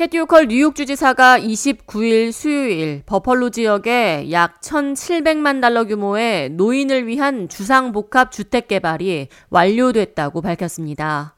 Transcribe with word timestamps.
캐시 0.00 0.16
호컬 0.16 0.46
뉴욕 0.48 0.74
주지사가 0.74 1.38
29일 1.38 2.32
수요일 2.32 3.02
버펄로 3.04 3.50
지역에 3.50 4.28
약 4.30 4.62
1,700만 4.62 5.60
달러 5.60 5.84
규모의 5.84 6.48
노인을 6.48 7.06
위한 7.06 7.50
주상복합 7.50 8.32
주택 8.32 8.66
개발이 8.68 9.28
완료됐다고 9.50 10.40
밝혔습니다. 10.40 11.34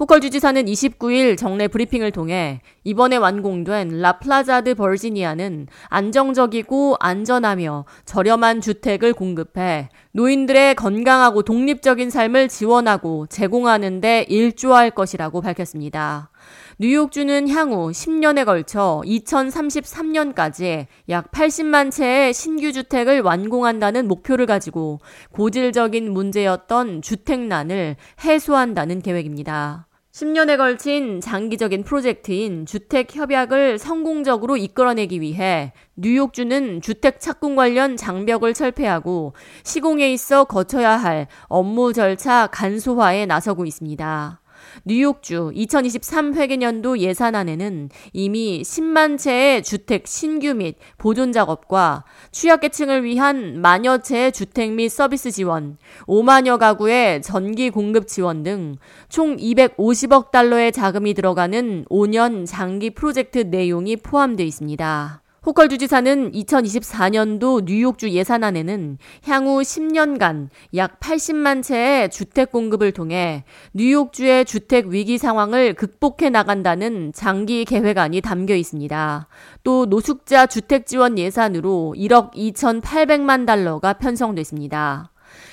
호컬 0.00 0.22
주지사는 0.22 0.64
29일 0.64 1.36
정례 1.36 1.68
브리핑을 1.68 2.10
통해 2.10 2.62
이번에 2.84 3.16
완공된 3.16 4.00
La 4.00 4.17
Plaza 4.17 4.59
de 4.59 4.76
Virginia는 4.76 5.66
안정적이고 5.88 6.96
안전하며 6.98 7.84
저렴한 8.06 8.62
주택을 8.62 9.12
공급해 9.12 9.90
노인들의 10.16 10.76
건강하고 10.76 11.42
독립적인 11.42 12.08
삶을 12.08 12.48
지원하고 12.48 13.26
제공하는 13.26 14.00
데 14.00 14.24
일조할 14.30 14.90
것이라고 14.92 15.42
밝혔습니다. 15.42 16.30
뉴욕주는 16.78 17.50
향후 17.50 17.90
10년에 17.90 18.46
걸쳐 18.46 19.02
2033년까지 19.04 20.86
약 21.10 21.30
80만 21.32 21.90
채의 21.90 22.32
신규 22.32 22.72
주택을 22.72 23.20
완공한다는 23.20 24.08
목표를 24.08 24.46
가지고 24.46 25.00
고질적인 25.32 26.10
문제였던 26.10 27.02
주택난을 27.02 27.96
해소한다는 28.24 29.02
계획입니다. 29.02 29.86
10년에 30.16 30.56
걸친 30.56 31.20
장기적인 31.20 31.84
프로젝트인 31.84 32.64
주택 32.64 33.14
협약을 33.14 33.78
성공적으로 33.78 34.56
이끌어내기 34.56 35.20
위해 35.20 35.74
뉴욕주는 35.96 36.80
주택 36.80 37.20
착공 37.20 37.54
관련 37.54 37.98
장벽을 37.98 38.54
철폐하고 38.54 39.34
시공에 39.62 40.10
있어 40.14 40.44
거쳐야 40.44 40.92
할 40.96 41.26
업무 41.48 41.92
절차 41.92 42.46
간소화에 42.46 43.26
나서고 43.26 43.66
있습니다. 43.66 44.40
뉴욕주 44.84 45.52
2023 45.54 46.34
회계년도 46.34 46.98
예산안에는 46.98 47.90
이미 48.12 48.62
10만 48.62 49.18
채의 49.18 49.62
주택 49.62 50.06
신규 50.06 50.54
및 50.54 50.76
보존 50.98 51.32
작업과 51.32 52.04
취약계층을 52.32 53.04
위한 53.04 53.60
만여 53.60 53.98
채의 53.98 54.32
주택 54.32 54.72
및 54.72 54.88
서비스 54.88 55.30
지원, 55.30 55.78
5만여 56.06 56.58
가구의 56.58 57.22
전기 57.22 57.70
공급 57.70 58.06
지원 58.08 58.42
등 58.42 58.76
총 59.08 59.36
250억 59.36 60.30
달러의 60.30 60.72
자금이 60.72 61.14
들어가는 61.14 61.84
5년 61.86 62.46
장기 62.46 62.90
프로젝트 62.90 63.38
내용이 63.38 63.96
포함되어 63.96 64.46
있습니다. 64.46 65.22
호컬 65.46 65.68
주지사는 65.68 66.32
2024년도 66.32 67.66
뉴욕주 67.66 68.10
예산안에는 68.10 68.98
향후 69.22 69.60
10년간 69.60 70.48
약 70.74 70.98
80만 70.98 71.62
채의 71.62 72.10
주택 72.10 72.50
공급을 72.50 72.90
통해 72.90 73.44
뉴욕주의 73.72 74.44
주택 74.44 74.88
위기 74.88 75.18
상황을 75.18 75.74
극복해 75.74 76.30
나간다는 76.30 77.12
장기 77.14 77.64
계획안이 77.64 78.22
담겨 78.22 78.56
있습니다. 78.56 79.28
또 79.62 79.86
노숙자 79.86 80.46
주택 80.46 80.84
지원 80.84 81.16
예산으로 81.16 81.94
1억 81.96 82.32
2,800만 82.34 83.46
달러가 83.46 83.92
편성됐습니다. 83.92 85.12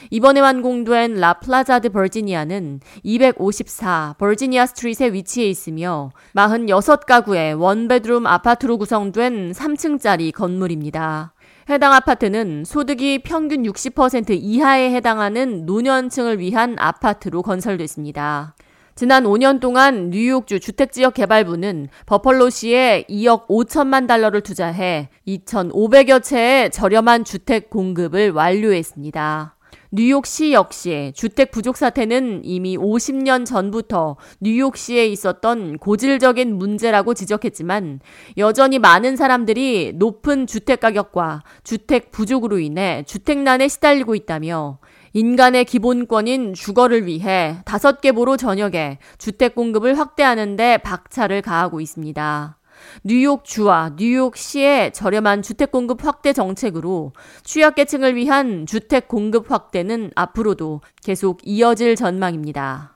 이번에 0.09 0.39
완공된 0.39 1.16
La 1.16 1.32
Plaza 1.32 1.73
de 1.73 1.89
Virginia는 1.89 2.80
254 3.03 4.15
Virginia 4.17 4.66
Street에 4.66 5.13
위치해 5.13 5.47
있으며 5.47 6.11
46가구의 6.35 7.59
one 7.59 7.80
bedroom 7.80 8.27
아파트로 8.27 8.77
구성된 8.77 9.52
3층짜리 9.52 10.33
건물입니다. 10.33 11.33
해당 11.69 11.93
아파트는 11.93 12.65
소득이 12.65 13.19
평균 13.23 13.63
60% 13.63 14.38
이하에 14.41 14.93
해당하는 14.93 15.65
노년층을 15.65 16.39
위한 16.39 16.75
아파트로 16.77 17.41
건설됐습니다. 17.41 18.55
지난 18.95 19.23
5년 19.23 19.59
동안 19.59 20.11
뉴욕주 20.11 20.59
주택지역 20.59 21.15
개발부는 21.15 21.87
버펄로시에 22.05 23.05
2억 23.09 23.47
5천만 23.47 24.08
달러를 24.08 24.41
투자해 24.41 25.09
2,500여 25.27 26.21
채의 26.21 26.69
저렴한 26.69 27.23
주택 27.23 27.71
공급을 27.71 28.31
완료했습니다. 28.31 29.55
뉴욕시 29.95 30.54
역시 30.54 31.14
주택 31.15 31.52
부족 31.52 31.77
사태는 31.77 32.42
이미 32.45 32.76
50년 32.76 33.45
전부터 33.45 34.17
뉴욕시에 34.42 35.05
있었던 35.05 35.77
고질적인 35.77 36.55
문제라고 36.58 37.14
지적했지만 37.14 37.99
여전히 38.37 38.80
많은 38.80 39.15
사람들이 39.15 39.93
높은 39.93 40.48
주택 40.48 40.80
가격과 40.80 41.43
주택 41.64 42.09
부족으로 42.09 42.58
인해 42.58 43.04
주택난에 43.05 43.67
시달리고 43.67 44.15
있다며 44.15 44.80
인간의 45.14 45.65
기본권인 45.65 46.55
주거를 46.55 47.05
위해 47.05 47.58
다섯 47.64 48.02
개 48.02 48.11
보로 48.11 48.36
저녁에 48.36 48.98
주택 49.20 49.54
공급을 49.54 49.99
확대하는데 49.99 50.80
박차를 50.80 51.43
가하고 51.43 51.80
있습니다. 51.80 52.58
뉴욕주와 53.04 53.94
뉴욕시의 53.98 54.94
저렴한 54.94 55.42
주택 55.42 55.71
공급 55.71 56.05
확대 56.05 56.33
정책으로 56.33 57.14
취약계층을 57.44 58.16
위한 58.16 58.66
주택 58.66 59.08
공급 59.08 59.52
확대는 59.52 60.11
앞으로도 60.16 60.82
계속 61.04 61.39
이어질 61.43 61.95
전망입니다. 61.95 62.95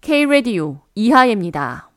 K-Radio 0.00 0.80
이하예입니다. 0.94 1.91